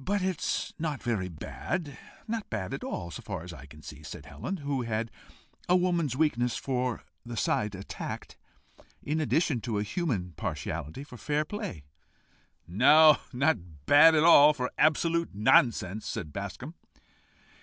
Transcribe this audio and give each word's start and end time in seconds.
"But 0.00 0.22
it's 0.22 0.72
not 0.78 1.02
very 1.02 1.28
bad 1.28 1.98
not 2.26 2.48
bad 2.48 2.72
at 2.72 2.82
all, 2.82 3.10
so 3.10 3.20
far 3.20 3.42
as 3.42 3.52
I 3.52 3.68
see," 3.82 4.02
said 4.02 4.24
Helen, 4.24 4.56
who 4.56 4.80
had 4.80 5.10
a 5.68 5.76
woman's 5.76 6.16
weakness 6.16 6.56
for 6.56 7.02
the 7.26 7.36
side 7.36 7.74
attacked, 7.74 8.38
in 9.02 9.20
addition 9.20 9.60
to 9.60 9.78
a 9.78 9.82
human 9.82 10.32
partiality 10.32 11.04
for 11.04 11.18
fair 11.18 11.44
play. 11.44 11.82
"No, 12.66 13.18
not 13.34 13.84
bad 13.84 14.14
at 14.14 14.24
all 14.24 14.54
for 14.54 14.72
absolute 14.78 15.34
nonsense," 15.34 16.06
said 16.06 16.32
Bascombe. 16.32 16.72